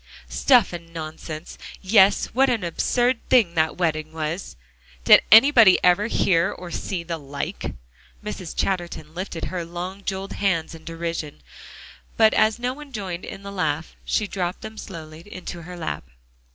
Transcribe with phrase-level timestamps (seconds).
[0.29, 1.59] "Stuff and nonsense!
[1.79, 4.55] Yes, what an absurd thing that wedding was.
[5.03, 7.75] Did anybody ever hear or see the like!"
[8.25, 8.55] Mrs.
[8.57, 11.43] Chatterton lifted her long jeweled hands in derision,
[12.17, 16.03] but as no one joined in the laugh, she dropped them slowly into her lap.